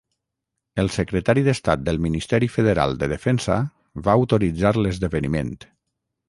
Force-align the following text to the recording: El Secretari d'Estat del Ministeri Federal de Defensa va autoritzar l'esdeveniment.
El 0.83 0.87
Secretari 0.93 1.43
d'Estat 1.47 1.83
del 1.89 2.01
Ministeri 2.05 2.49
Federal 2.53 2.97
de 3.03 3.11
Defensa 3.13 3.59
va 4.09 4.17
autoritzar 4.23 4.73
l'esdeveniment. 4.81 5.55